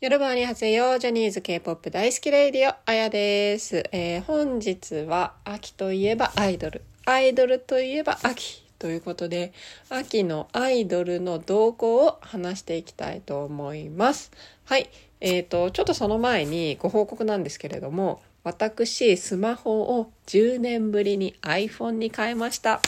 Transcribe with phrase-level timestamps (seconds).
[0.00, 3.82] ヨルバーにはせよ、ジャニーズ K-POP 大好きレイディオ、あやです。
[3.90, 9.52] えー本日は秋といえばアイドル、アイドルといえば秋ということで、
[9.90, 14.30] 秋のアイドルの動向を話していきたいと思います。
[14.66, 14.88] はい。
[15.20, 22.80] えっ、と、ちょっとその前にご報告なんですけれども、私、スマホを10年ぶりに iPhone に変えました。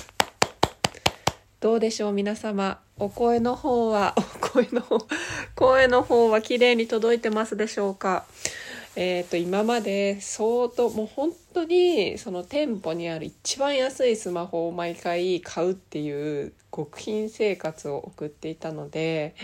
[1.58, 2.78] どうでしょう皆様？
[3.00, 4.98] お声の方は お声の方
[5.56, 8.26] 声の方は綺麗に届いてますでしょうか？
[8.94, 19.34] えっ、と今まで相当もう本当にその店舗にある一番安いスマホを毎回買うっていう極貧生活を送っていたので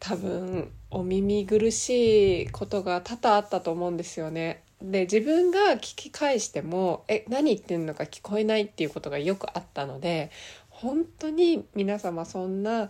[0.00, 4.62] 多分お耳苦しいことが多々あったと思うんですよね。
[4.82, 10.30] で自分が聞き返しても「え何言ってんのか聞こえない」っていうことがよくあったので
[10.74, 12.88] 本当に皆様そんな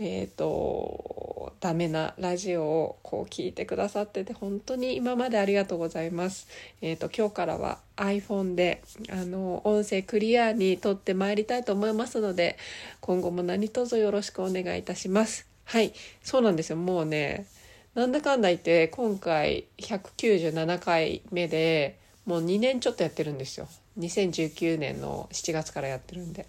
[0.00, 6.48] えっ、とダメなラジオをこう聞いてくださってて本当に今までありがとうございます。
[6.82, 12.58] えっ、と今日からは iPhone であの音声クリアに撮ってまいりたいと思いますので
[13.00, 15.46] 今後も何卒よろしくお願いいたします。
[15.64, 15.92] はい、
[16.24, 16.76] そうなんですよ。
[16.76, 17.46] もうね、
[17.94, 23.68] なんだかんだ言って今回197回目でもう2年ちょっとやってるんですよ。
[23.98, 26.46] 2019年の7月からやってるんで。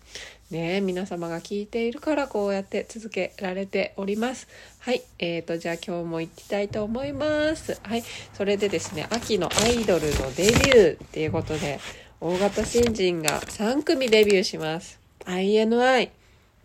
[0.52, 4.50] ねえ皆様が聞いているからこうやって続けられております。
[4.80, 5.02] はい。
[5.18, 7.80] えーと、じゃあ今日も行きたいと思います。
[7.84, 8.04] はい。
[8.34, 11.80] それでですね、秋のアイドルのデビューっていうことで、
[12.20, 15.00] 大型新人が3組デビューします。
[15.26, 16.10] INI、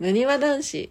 [0.01, 0.89] なにわ男子、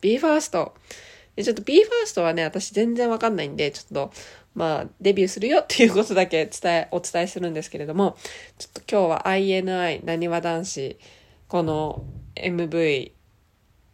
[0.00, 0.50] BE:FIRST。
[0.50, 4.12] ちょっと BE:FIRST はね、私全然わかんないんで、ちょっと、
[4.58, 8.16] まあ、デビューするよっていうことだけ伝え、お伝えするんですけれども、
[8.58, 10.98] ちょっと今日は INI、なにわ男子、
[11.46, 12.02] この
[12.34, 13.12] MV、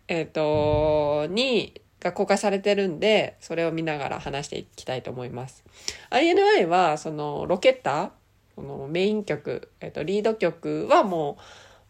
[0.08, 5.64] えっ、と、に、が公開されてるんで、それを見ながら話していきたいと思います。
[6.08, 8.12] INI は、その、ロケッタ、
[8.56, 11.36] このメイン曲、えっ、と、リード曲はも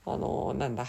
[0.05, 0.87] う、あの、なんだ、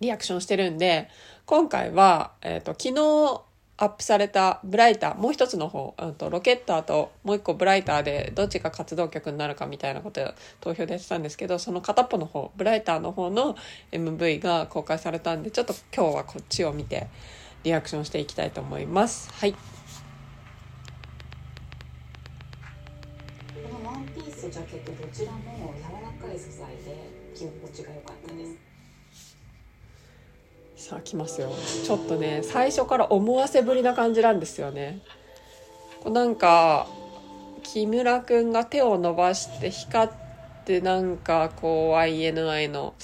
[0.00, 1.08] リアクションしてるんで、
[1.46, 3.42] 今回は、えっ、と、昨日
[3.82, 13.56] アップされたブライター、もう一つの方、うんと、ロケッターともう一個ブライターでどっちが活動曲になるかみたいなことを投票でやってたんですけど、その片っぽの方、ブライターの方の
[13.90, 17.06] MV が公開されたんで、ちょっと今日はこっちを見て
[17.62, 19.32] リアクションしていきたいと思います。
[19.32, 19.52] はい。
[19.54, 19.58] こ
[23.82, 28.69] のワンピースジャケットどちらも柔らかい素材で着心地が良かったです
[30.90, 31.50] さ来ますよ。
[31.84, 35.00] ちょっとね最初から思わせぶりな感じなんですよね。
[36.02, 36.86] こうなんか
[37.62, 40.12] 木村くんが手を伸ばして光っ
[40.64, 42.94] てなんかこう INI の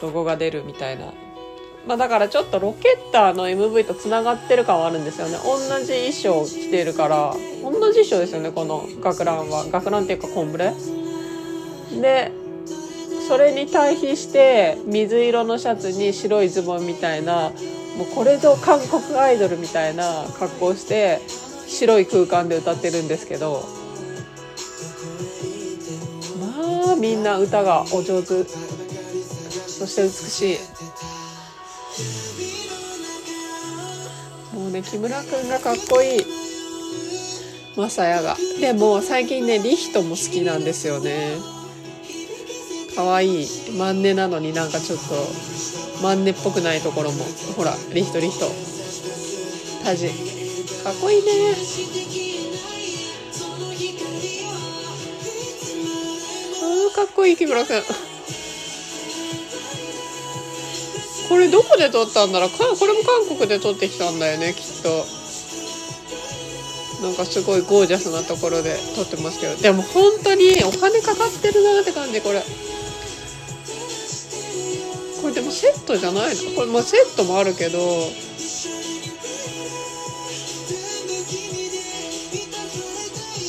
[0.00, 1.12] ロゴが出るみたいな。
[1.86, 5.38] まあだからちょっとロケッターの MV とつながってる感はあるんですよね。
[5.44, 7.34] 同じ衣装着てるから。
[7.62, 9.64] 同じ衣装ですよねこの学ランは。
[9.66, 10.72] 学ランっていうかコンブレ。
[12.00, 12.30] で
[13.26, 17.50] それに対比して水色のシャツに白いズボンみたいな
[17.98, 21.20] もうこれぞ韓国アイドルみたいな格好して
[21.66, 23.64] 白い空間で歌ってるんですけど
[26.40, 28.44] まあみんな歌がお上手。
[29.76, 30.58] そして美しい。
[34.56, 36.20] もうね木村くんがかっこいい。
[37.76, 38.36] マサヤが。
[38.58, 41.55] でも最近ねリヒトも好きなんですよね。
[42.96, 43.46] 可愛い
[43.76, 45.04] マンネなのになんかちょっと
[46.02, 47.24] マンネっぽくないところも
[47.56, 48.50] ほらリヒトリヒト。
[49.84, 50.08] タジ。
[50.82, 51.54] かっこいいね。
[56.62, 57.82] あーかっこいい木村くん。
[61.28, 62.50] これどこで撮ったんだろう？
[62.50, 65.04] これも韓国で撮ってきたんだよねきっと。
[67.02, 69.56] なんかすごいゴージャスなところで撮ってますけど。
[69.56, 72.42] でも本当にお金かかってるなって感じこれ。
[75.56, 76.50] セットじゃないの？
[76.54, 77.78] これまあセットもあるけど。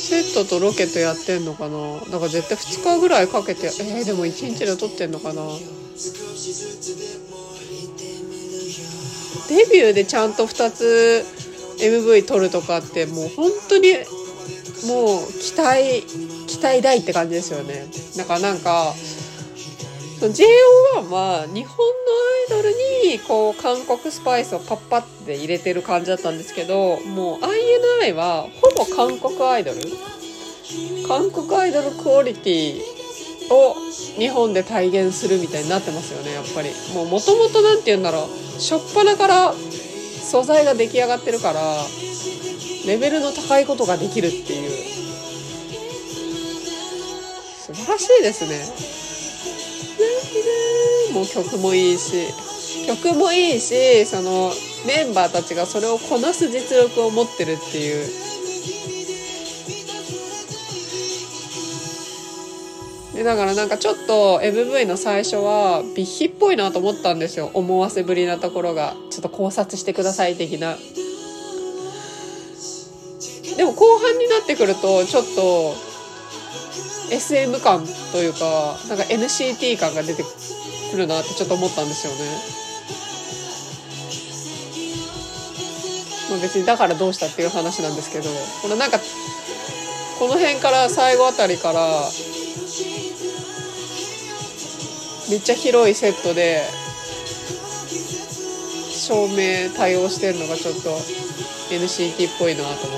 [0.08, 2.00] セットとロケットやってんのかな？
[2.10, 5.42] だから絶対2日ぐらいかけてえー、でも1日で撮ってんのかな？
[9.48, 11.24] デビューでちゃんと2つ
[11.78, 13.92] MV 撮るとかってもう本当に
[14.86, 16.02] もう期待
[16.46, 17.86] 期待大って感じですよね。
[18.16, 18.94] だからなんか
[20.26, 21.92] JO1 は日本の
[22.52, 22.70] アイドル
[23.12, 27.40] にこう韓国スパイスをパッパって入れてる感じだったんですけどもう
[28.02, 29.80] INI はほぼ韓国アイドル。
[31.06, 32.80] 韓国アイドルクオリティ
[33.50, 33.74] を
[34.18, 36.70] 日本で体現するみたいになってますよねやっぱり。
[36.94, 38.28] もうもともと何て言うんだろう。
[38.58, 41.60] 初っ端から素材が出来上がってるから
[42.86, 44.70] レベルの高いことができるっていう。
[47.58, 49.07] 素晴らしいですね。
[51.12, 52.28] もう曲もいいし
[52.86, 54.52] 曲もいいしその
[54.86, 58.28] メンバーたちがそれをこなす実力を持ってるっていう。
[63.14, 67.50] でだからなんかちょっと MV の最初はビッヒっぽいなと思ったんですよ。
[67.52, 68.94] 思わせぶりなところが。
[69.10, 70.76] ちょっと考察してください的な。
[73.56, 75.87] でも後半になってくるとちょっと
[77.10, 82.18] SM 感というかなんか NCT 感が出てくるなってちょっと思ったんですよね。
[86.30, 88.28] まあ別にだからどうしたっていう話なんですけど
[88.62, 88.98] このなんか
[90.18, 91.80] この辺から最後あたりから
[95.30, 96.62] めっちゃ広いセットで
[98.90, 100.90] 照明対応してるのがちょっと
[101.70, 102.97] NCT っぽいなと思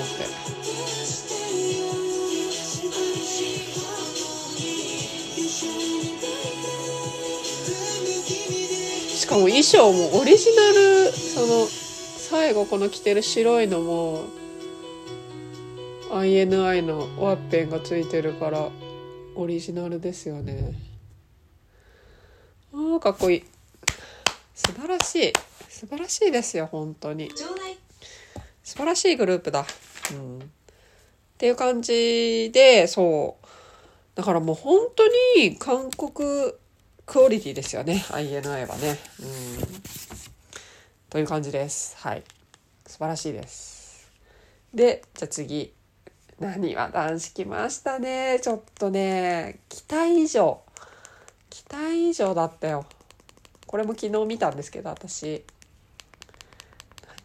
[9.31, 14.25] かも衣装もオリジナルその最後この着てる白いのも
[16.09, 18.69] INI のワッペンがついてるから
[19.35, 20.73] オリジナルですよね。
[22.73, 23.43] あーかっこいい。
[24.53, 25.33] 素晴らしい。
[25.69, 27.31] 素晴らしいですよ本当に。
[28.61, 29.65] 素晴らしいグループだ、
[30.11, 30.41] うん、っ
[31.37, 33.47] ていう感じでそう。
[34.15, 35.07] だからもう本当
[35.39, 36.51] に韓国
[37.05, 38.03] クオリティですよね。
[38.09, 38.97] INI はね。
[39.19, 39.81] うん。
[41.09, 41.97] という感じです。
[41.97, 42.23] はい。
[42.85, 44.09] 素晴らしいです。
[44.73, 45.73] でじゃあ次。
[46.39, 48.39] 何は男子来ましたね。
[48.41, 49.59] ちょっとね。
[49.69, 50.61] 期待以上。
[51.49, 52.85] 期待以上だったよ。
[53.67, 55.43] これも昨日見たんですけど私。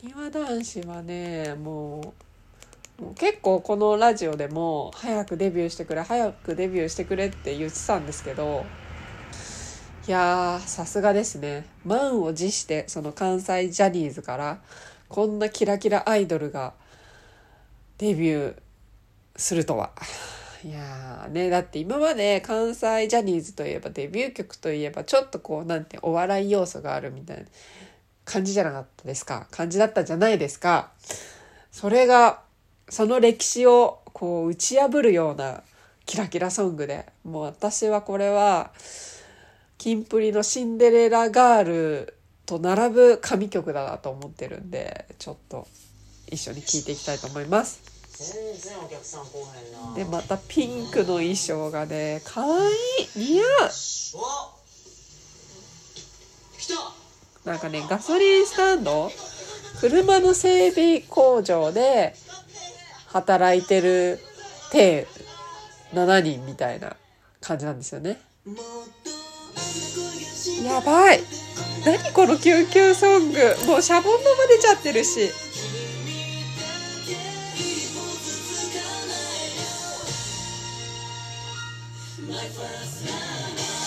[0.03, 2.15] なにわ男子はねも
[3.01, 8.65] うもう結構このラジオでも早くデビューしてくれ早くデビューしてくれって言ってたんですけど
[10.07, 11.67] いやーさすがですね。
[11.85, 14.61] 満を持してその関西ジャニーズから
[15.09, 16.75] こんなキラキラアイドルが
[17.99, 18.57] デビュー
[19.35, 19.91] するとは。
[20.63, 27.45] いやーねだって今まで関西ジャニーズといえばデビュー曲といえばちょっとこうなんてお笑い要素があるみたいな
[28.25, 29.49] 感じじゃなかったですか？
[29.51, 30.93] 感じだったじゃないですか。
[31.73, 32.43] それが
[32.89, 35.65] その歴史をこう打ち破るような
[36.05, 38.71] キラキラソングでもう私はこれは
[39.79, 42.15] キンプリのシンデレラガール
[42.45, 45.67] と並ぶ神曲だなと思ってるんでちょっと
[46.29, 47.81] 一緒に聴いていきたいと思います。
[48.17, 49.41] 全然お客さん来へ
[49.71, 49.95] んな。
[49.95, 53.47] でまたピンクの衣装がね可愛い似合う。
[57.45, 59.11] なんかねガソリンスタンド？
[59.81, 62.15] 車の整備工場で
[63.09, 64.19] 働いてる
[64.73, 65.07] 手
[65.93, 66.97] 7人みたいな
[67.41, 68.19] 感じなんですよね
[70.65, 71.23] やばい。
[71.85, 73.57] 何この救急ソング。
[73.67, 75.31] もうシャボン玉出ちゃってるし。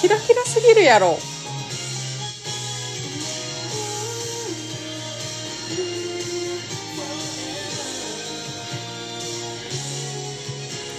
[0.02, 1.18] キラキラすぎるやろ。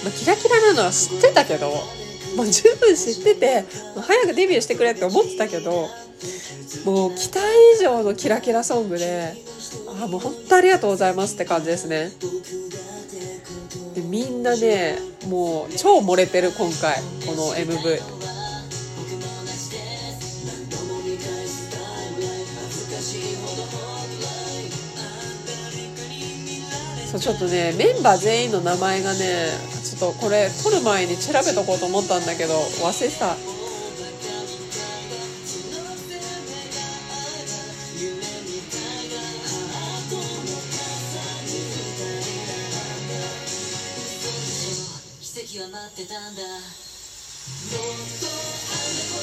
[0.02, 1.99] まあ、キラキラなのは知ってたけど。
[2.40, 3.64] もう十分知ってて
[4.00, 5.88] 早くデビューしてくれって思ってたけど
[6.86, 7.40] もう期待
[7.78, 9.34] 以上のキラキラソングで
[10.02, 12.08] あもう本当ありがとうございますって感じですね。
[13.94, 16.94] でみんなねもう超漏れてる今回
[17.26, 18.00] この MV
[27.10, 29.69] そうちょっとねメンバー全員の名前がね
[30.00, 33.36] とこれ撮る前に調べとこうと思ったんだけど忘れてた。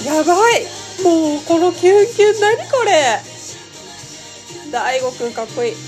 [0.06, 0.64] やばい。
[1.04, 2.40] もうこのキュンキュン。
[2.40, 3.20] 何これ。
[4.72, 5.87] 大悟くんかっこいい。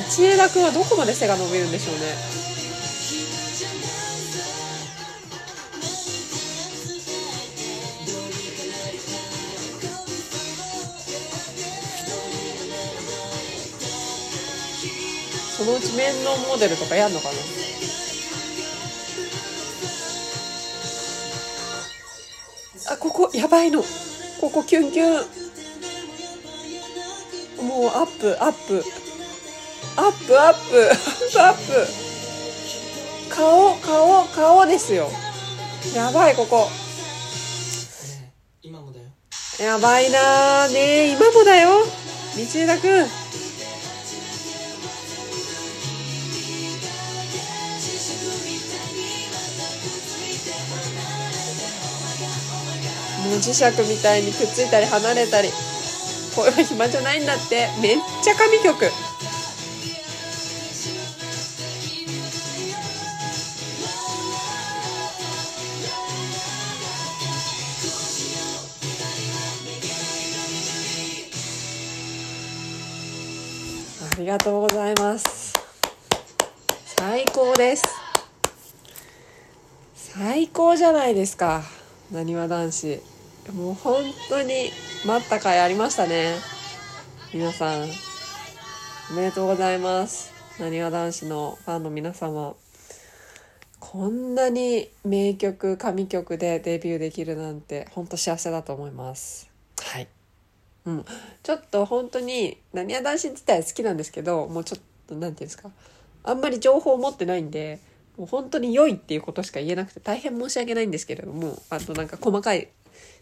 [0.00, 2.00] 道枝くんはどこまで背が伸びるんでしょうね。
[15.56, 17.34] そのうち面のモデルとかやんのかな？
[22.94, 23.84] あここやばいの。
[24.40, 25.22] ここキュンキュ
[27.62, 27.66] ン。
[27.68, 28.82] もうアップアップ。
[29.96, 33.34] アップアップアップアップ。
[33.34, 35.10] 顔顔顔ですよ。
[35.94, 36.68] やばいここ。
[38.18, 38.32] ね
[38.62, 39.06] 今もだよ。
[39.60, 40.72] やばいなー。
[40.72, 41.84] ねえ今もだよ。
[42.36, 43.08] 道枝くん。
[53.28, 55.50] もう磁石みたいにくっついたり離れたり。
[56.34, 57.68] これは暇じゃないんだって。
[57.80, 58.90] めっちゃ神曲
[74.30, 75.58] がとうございます。
[76.84, 77.84] 最高です。
[79.92, 81.64] 最高じゃないですか。
[82.12, 83.02] なにわ男子。
[83.52, 84.70] もう本当に
[85.04, 86.36] 待った甲斐ありましたね。
[87.34, 87.88] 皆さん。
[89.10, 90.32] おめでとうございます。
[90.60, 92.54] なにわ男子のファンの皆様。
[93.80, 99.50] こんなに名曲神曲でデビューできるなんて本当幸せだと思います。
[99.82, 100.19] はい。
[100.90, 101.04] うん、
[101.42, 105.70] ちょっと本当になにわ男子自体好きなんですけどもうちょっとなんていうんですか。
[106.22, 107.80] あんまり情報を持ってないんで
[108.16, 112.68] もう本当に良いっていうことしか言えなくて大変申し訳ないんですけれどもあとなんか細かい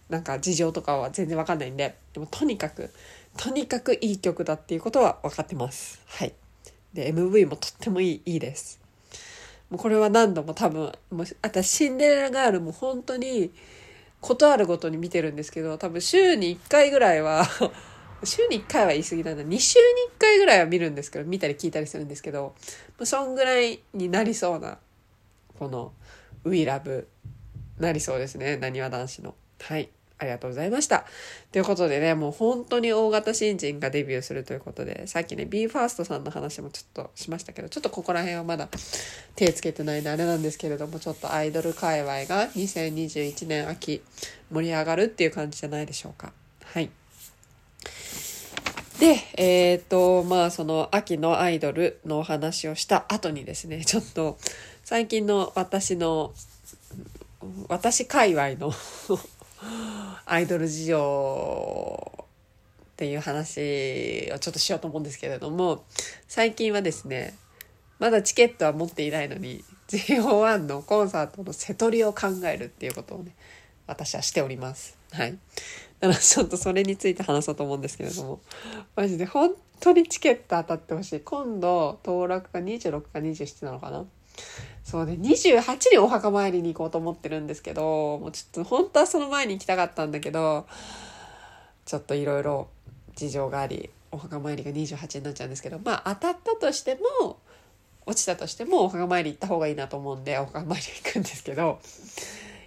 [0.08, 2.90] なんか事情とかは全然わかんないんででもとにかく
[3.36, 6.00] とにかくいい曲だっていうことは分かってます。
[6.06, 6.32] はい。
[6.92, 8.80] で MV もとってもいいいいです。
[9.70, 13.52] もうこれは何度も多分もう私シンデレラガールも本当に
[14.20, 17.46] ことあるごとに見てるんですけど多分週に1回ぐらいは
[18.24, 19.42] 週に1回は言い過ぎだな。
[19.42, 19.84] んだ2週に
[20.16, 22.54] 1回ぐらいは見るんですけど見たり聞いたりするんですけど
[23.04, 24.78] そんぐらいになりそうな
[25.58, 25.92] この
[26.44, 27.06] 「We Love」
[27.78, 28.56] なりそうですね。
[28.56, 29.34] なにわ男子の。
[29.60, 29.88] はい。
[30.18, 31.04] ありがとうございました。
[31.52, 38.68] ということでねもう本当に大型新人がデビューするということでさっきね BE:FIRST さんの話もちょっとしましたけどちょっとここら辺はまだ
[39.36, 44.02] 手つけてないんであれなんですけれどもちょっとアイドル界隈が2021年秋
[44.50, 46.32] 盛り上がるっていう感じじゃないでしょうか。
[46.64, 46.90] はい。
[48.98, 54.38] でえっ、とまあその秋のアイドルのお話をした後にですねちょっと
[54.84, 56.32] 最近の私の
[57.68, 58.72] 私界隈の
[60.30, 62.26] アイドル事情
[62.92, 65.84] っていう話をちょっとしようと思うんですけれども
[66.26, 67.34] 最近はですね
[67.98, 73.34] まだチケットは持っていないのに JO1 のコンサートの瀬取りを考えるっていうことをね
[73.86, 74.98] 私はしております。
[75.12, 75.38] はい。
[76.00, 78.40] だからちょっとそれについて話そうと思うんですけれども
[78.94, 81.20] マジで本当にチケット当たってほしい。
[81.20, 84.04] 今度登録が26か27なのかな
[84.88, 90.66] そうで28にお墓参りに行こうと思ってるんですけどもうちょっと本当はその前に行きたかったんだけど
[91.84, 92.68] ちょっといろいろ
[93.14, 97.38] 事情がありお墓参りが28になっちゃうんですけどまあ当たったとしても
[98.06, 101.80] 落ちたとしてもお墓参り行った方がいいなと思うんでお墓参り行くんですけど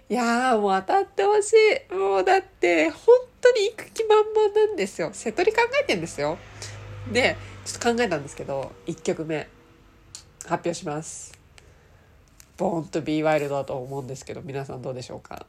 [0.08, 1.54] いやもう当たってほし
[1.90, 1.94] い。
[1.94, 2.98] もうだって本
[3.40, 5.10] 当に行く気満々なんですよ。
[5.12, 6.38] 瀬戸り考えてんですよ。
[7.10, 9.48] でちょっと考えたんですけど1曲目
[10.44, 11.32] 発表します
[12.56, 15.46] 「Born to be Wild」だと思うんですけど皆さんどうでしょうか？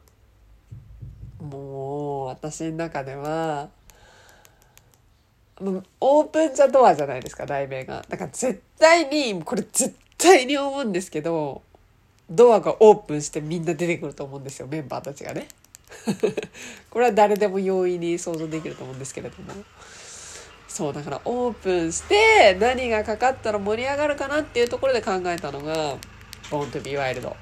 [1.40, 3.68] もう私の中では
[6.00, 8.04] オープン・ザ・ドアじゃないですか題名が。
[8.08, 11.62] だから絶対にこれ絶対に思うんですけど
[12.30, 15.46] ドアがオープンしてみんな出てくると思うんですよメンバーたちがね。
[16.90, 19.52] これは誰でも容易に想像できると思うんですけれども。
[20.66, 25.98] そうだからオープンして何がかかったら盛り上がるかなっていうところで考えたのが
[26.50, 27.36] 「ボーンとビーワイルド」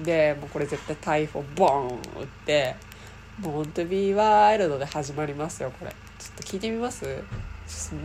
[0.00, 1.92] でもうこれ絶対逮捕ボーン打
[2.24, 2.76] って
[3.40, 5.90] 「ボーンとビーワイルド」で始まりますよこれ。
[5.90, 5.96] ちょ
[6.32, 7.04] っと聞いてみます？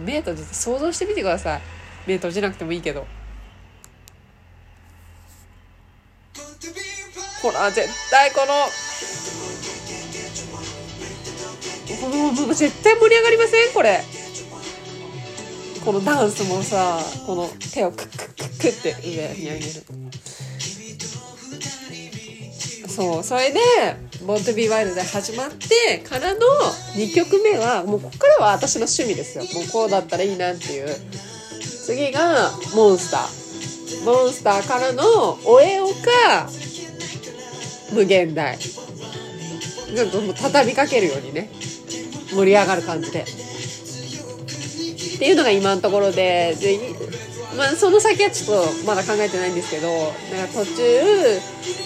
[0.06, 1.62] 目閉じて想像してみてください。
[2.08, 3.06] 目閉じなくてもいいけど。
[7.42, 8.68] ほら絶対この
[12.00, 13.74] この絶対盛り上がりません？
[13.74, 14.04] これ。
[15.84, 19.86] このダンスもさこの手をクックックックって上に上げる。
[22.96, 23.60] そうそれで
[24.26, 26.40] 「ボントビーワイルド」で始まってからの
[26.96, 29.44] 2曲目はもうここからは私の趣味ですよ。
[29.44, 30.96] もうこうだったらいいなっていう。
[31.86, 36.50] 次が「モンスター」モンスターからの「おえおか」
[37.92, 38.58] 無限大。
[38.58, 41.50] ちょっともう畳みかけるようにね。
[42.32, 43.22] 盛り上がる感じで。
[43.22, 43.26] っ
[45.20, 46.80] ていうのが今のところでで
[47.56, 49.88] まあ、その先はちょっとまだ考えてないんですけど
[50.36, 50.82] なんか途中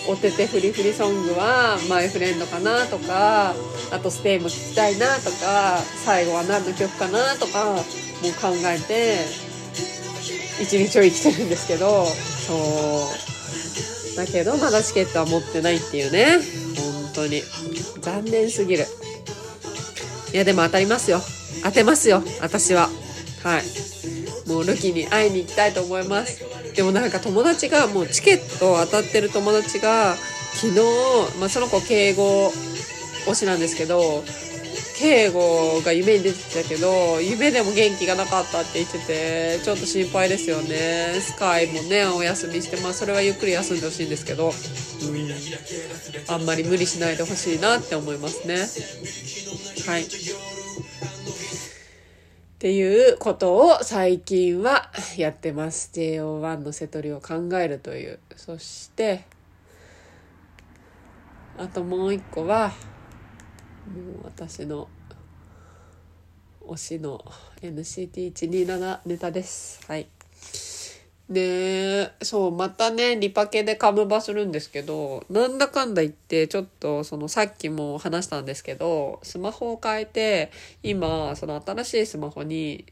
[0.09, 3.53] おててフリフリソングはマイフレンドかなとか
[3.91, 7.81] あとステイも聞きたいなとか最後は何の曲かなとかもう
[8.41, 9.25] 考えて
[10.61, 13.29] 一日を生きてるんですけどそう。
[14.17, 16.39] だけどまだチケットは持ってないっていうね。
[17.13, 17.41] 本当に。
[18.01, 18.85] 残念すぎる。
[20.33, 21.21] いやでも当たりますよ。
[21.63, 22.21] 当てますよ。
[22.41, 22.89] 私は。
[23.43, 23.88] はい。
[24.49, 26.43] もうルキに会いに行きたいと思います。
[26.75, 30.15] でもなんか友達がもうチケット当たってる友達が
[30.53, 30.79] 昨日、
[31.39, 32.51] まあ、その子敬語
[33.27, 34.23] 推しなんですけど
[34.97, 41.19] 敬語が夢に出てたけど夢でも元気がなかったって言っててちょっと心配ですよね。
[41.21, 48.55] スカイもねお休みしてまあそれはゆっくり休んでほしいんですけど、うん、あんまり無理しないでほしいなって思いますね。
[49.87, 50.48] はい
[52.59, 59.23] っていうことを最近はやってます JO1 の瀬取りを考えるというそして
[61.57, 62.73] あともう一個はも
[64.23, 64.89] う私の
[66.67, 67.23] 推しの
[67.61, 69.79] NCT127 ネタです。
[69.87, 70.18] はい。
[71.29, 82.85] で、そう、またね、リパケでカムバするんですけど、なんだかんだ言って、ちょっと、その、さっきも話したんですけど、スマホを変えて、今、その新しいスマホに、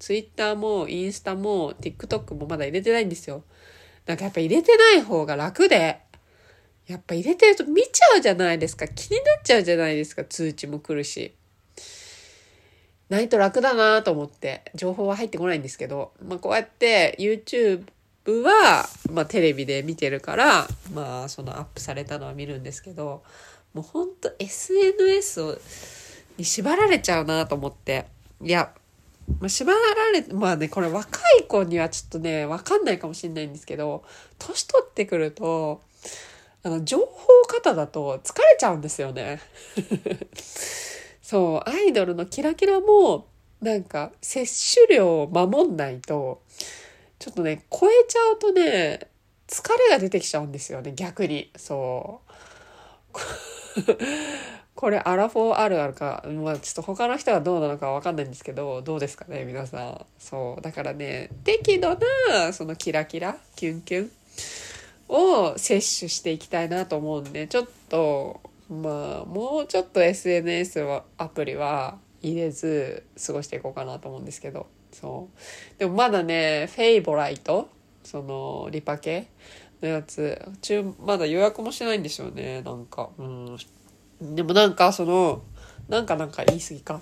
[0.00, 3.44] Twitter もインスタも TikTok もまだ入れてないんですよ。
[4.06, 6.00] なんかやっぱ入れてない方が楽で、
[6.88, 8.88] やっぱ入れてると見ちゃうじゃないですか。
[8.88, 10.24] 気になっちゃうじゃないですか。
[10.24, 11.37] 通知も来るし。
[13.08, 17.82] ないと楽だなと思って、情報は入ってこないんですけど、まあこうやって YouTube
[18.42, 23.22] は、まあテレビで見てるから、まあそのアップされたのは見るんですけど、
[23.74, 25.60] もうほんと SNS
[26.36, 28.06] に縛られちゃうなと思って。
[28.42, 28.72] いや、
[29.40, 29.78] まあ、縛ら
[30.12, 34.04] れ、まあね、これ若い子にはちょっとね、わかんないかもしれないんですけど、
[34.38, 35.82] 年取ってくると、
[36.62, 37.06] あの、情報
[37.48, 39.40] 型だと疲れちゃうんですよね。
[41.28, 43.26] そう、アイドルのキラキラも、
[43.60, 46.40] なんか、摂取量を守んないと、
[47.18, 49.00] ちょっとね、超えちゃうとね、
[49.46, 51.52] 疲れが出てきちゃうんですよね、逆に。
[51.54, 52.22] そ
[53.76, 53.82] う。
[54.74, 60.06] これ、アラフォーあるあるか、まあちょっと他の人がどうなのかわかんないんですけど、どうですかね、皆さん。
[60.18, 60.62] そう。
[60.62, 61.94] だからね、適度
[62.30, 64.10] な、そのキラキラ、キュンキュン
[65.10, 75.78] を摂取していきたいなと思うんで、ちょっと、まあ、もうちょっと SNS は、アプリは入れず過ごしていこうかなと思うんですけど、そう。
[75.78, 77.68] でもまだね、フェイボライト、
[78.02, 79.28] その、リパ系
[79.82, 83.10] のやつ、中、まだ予約もしてないんですよね、なんか。
[83.18, 83.56] うん。
[84.34, 85.42] でもなんか、その、
[85.88, 87.00] なんかなんか言い過ぎか。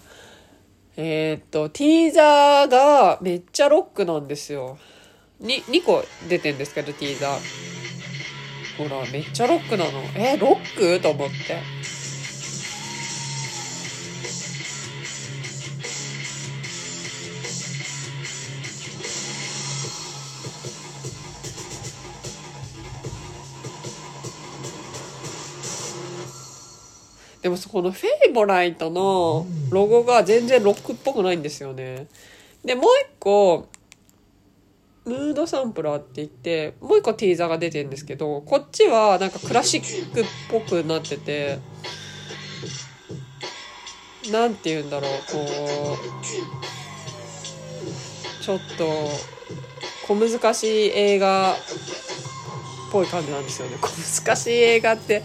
[0.97, 4.79] えーっと、ティーザーがめっちゃロックなんですよ。
[5.41, 7.76] に、2個出てんですけど、ティーザー。
[8.77, 10.03] ほら、めっちゃロックなの。
[10.15, 11.01] え、ロック？
[11.01, 11.35] と思って。
[27.43, 32.09] でもそこのフェイボライトのロゴが全然ロックっぽくないんですよね。
[32.65, 33.69] で、もう一個、
[35.07, 41.61] ムードサンプラーって言って、もう一個ティーザーが出てるんですけど、こっちはなんかクラシックっぽくなってて、
[44.33, 45.47] なんて言うんだろう、こ
[48.43, 48.85] う、ちょっと、
[50.09, 51.57] 小難しい映画っ
[52.91, 53.77] ぽい感じなんですよね。
[53.81, 53.89] 小
[54.25, 55.23] 難しい映画って、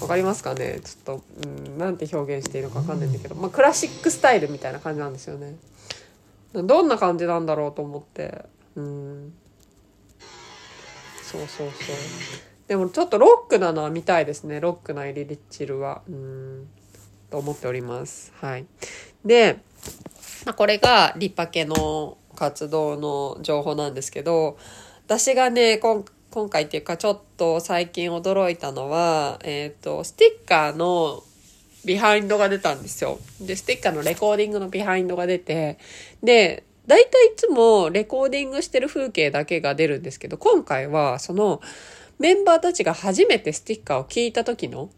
[0.00, 0.80] わかりますかね？
[0.84, 5.56] ちょっと、うん、なんて表現していいのかわかんないんだけど、まあ、クラシックスタイルみたいな感じなんですよね。
[6.54, 8.44] どんな感じなんだろうと思って。
[8.80, 8.84] う
[9.26, 9.32] ん。
[11.22, 11.96] そうそうそう。
[12.66, 14.60] でもちょっとロックなのは見たいですね。
[14.60, 16.02] ロックなエリリッチルは。
[16.08, 16.68] うん。
[17.30, 18.32] と思っております。
[18.40, 18.66] はい。
[19.24, 19.58] で、
[20.44, 24.58] まあ、これがリッパケの活動の情報なんですけど、
[25.06, 31.24] 私がね、今今回っていうかちょっと最近驚いたのは、えっ、と、 Sticker の
[31.84, 33.18] ビハインドが出たんですよ。
[33.40, 35.78] で、 Sticker のレコーディングのビハインドが出て、
[36.22, 41.60] で、大体いつもレコーディングしてる風景だけが出るんですけど、今回はその
[42.18, 44.90] メンバーたちが初めて Sticker を聞いた時の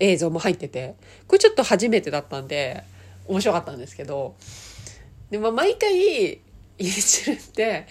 [0.00, 0.94] 映像も入ってて、
[1.26, 2.84] これちょっと初めてだったんで、
[3.28, 4.34] 面白かったんですけど、
[5.28, 5.94] で、まあ毎回、
[6.32, 6.40] イ
[6.78, 7.86] リチルって、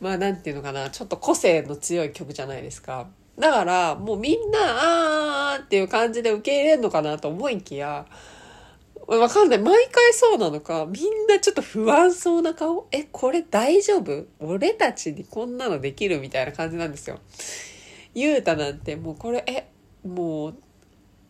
[0.00, 3.08] まあなんていうのかな、ちょっと個性の強い曲じゃないですか。
[3.36, 8.06] だから、もうみんな、あーっていう感じで受け入れるのかなと思いきや、
[9.06, 9.58] わかんない。
[9.58, 12.88] 毎回そうなのか、みんなちょっと不安そうな顔。
[12.90, 14.26] え、これ大丈夫？
[14.40, 17.18] 俺たちにこんなのできるみたいな感じなんですよ。
[18.14, 19.68] ゆうたなんてもうこれ、え、
[20.06, 20.54] もう、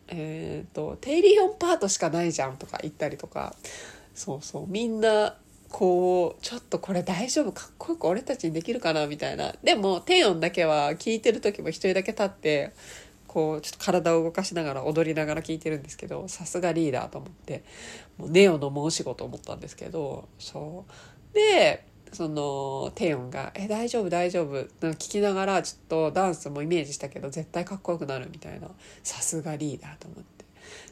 [0.07, 3.55] えっ、と、テイリオンパートしかないじゃんとか言ったりとか、
[4.13, 5.35] そうそう、みんな、
[5.67, 7.51] こう、ちょっとこれ大丈夫？
[7.51, 9.07] かっこよく俺たちにできるかな？
[9.07, 9.53] みたいな。
[9.63, 12.71] でも、低音だけは聞いてる時も一人だけ立って、
[13.35, 17.65] こうちょっと体を動かしながら踊りながら聞いてるんですけどさすがリーダーと思って
[18.17, 21.35] もうネオの申し子と思ったんですけどそう。
[21.35, 24.55] でそのテヨンが「え大丈夫大丈夫」
[24.93, 28.69] 聞きながらちょっとダンスもイメージしたけど絶対かっこよくなるみたいな。
[29.03, 30.45] さすがリーダーと思って。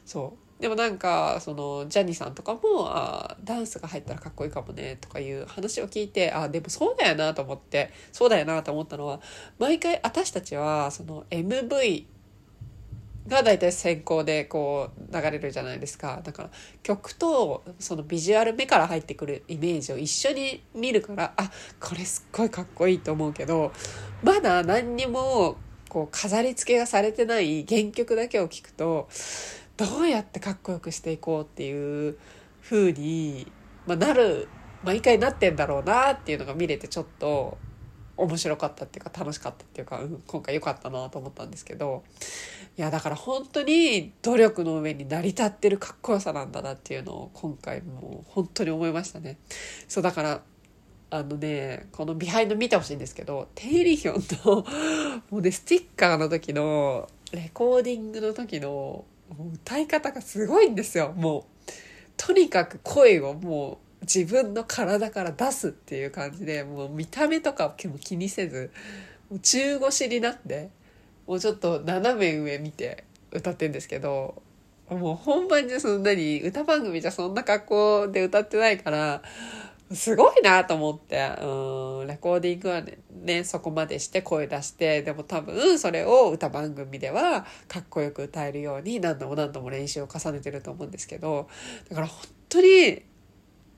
[0.04, 0.44] そう。
[0.60, 9.20] でもなんかそのジャニーさんとかもあダンスが入ったらかっこいいかもねとかいう話を聞いてあでもそうだよなと思ってそうだよなと思ったのは
[9.58, 12.06] 毎回私たちはその MV
[13.26, 16.20] が大体先行でこう流れるじゃないですか。
[16.22, 16.50] だから
[16.82, 23.72] 曲とそのビジュアル目から入ってくるイメージを一緒に見るからあこれすっごいかっこいいと思うけど
[24.22, 25.56] まだ何にも
[25.88, 29.08] こう飾り付けがされてない原曲だけを聞くと
[29.76, 32.18] どうやってかっこよくしていこうっていう
[32.62, 33.50] 風に、
[33.86, 34.48] ま、なる
[34.82, 37.56] 毎回なってんだろうなっていうのが見れてちょっと
[38.16, 42.04] 面白かったっていうか楽しかったっていうか、うん、今回良かったなと思ったんですけど
[42.76, 49.38] いやだから本当に努力の上に成り立ってるかっこよさなんだなっていうのを今回も本当に思いましたね。
[49.88, 50.42] そうだから
[51.10, 54.64] あのねこのビハインド見てほしいんですけどテイリヒョンの
[55.30, 59.04] もうねスティッカーの時のレコーディングの時の
[59.54, 61.70] 歌い方がすごいんですよもう
[62.16, 68.70] とにかく声をもう自分の体から出すっていう感じでもう見た目とかも気にせず
[69.30, 70.70] もう中腰になって
[71.26, 74.42] もうちょっと斜め上見て歌ってんですけど
[74.90, 79.22] もう本番じゃそんなに歌番組じゃそんな格好で歌ってないから
[79.92, 91.48] すごいなと思ってうんレコーディングはねねそこまでして声出してでも多分それを歌番組ではかっこよく歌えるように何度も何度も練習を重ねてると思うんですけど
[91.88, 93.02] だから本当に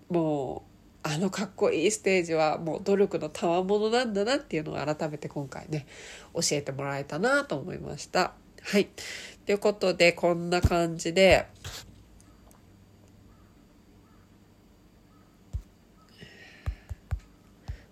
[0.08, 0.64] も
[1.04, 5.86] うあのかっこいいステージはもう努力の賜物なんだなっていうのを改めて今回ね
[6.34, 8.32] 教えてもらえたなと思いました。
[8.62, 8.88] はい。
[9.44, 11.46] ということでこんな感じで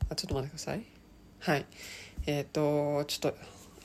[0.08, 0.84] あちょっと待ってください。
[1.38, 1.66] はい。
[2.26, 3.38] えっ、ー、とちょっと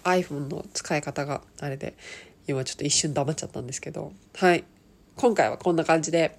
[0.04, 1.96] iPhone の使い方があれで
[2.48, 4.64] 今ちょっと一瞬黙っちゃったんですけどはい
[5.20, 6.38] 今回はこんな感じで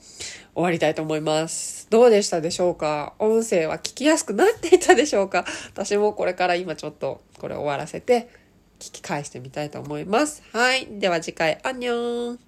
[0.55, 1.87] 終わりたいと思います。
[1.91, 3.13] どうでしたでしょうか？
[3.19, 5.45] 音声は聞きやすくなっていたでしょうか？
[5.75, 8.31] 私もこれから今ちょっとこれ終わらせて
[8.79, 10.43] 聞き返してみたいと思います。
[10.53, 10.87] はい。
[10.93, 12.39] では次回、アンニョン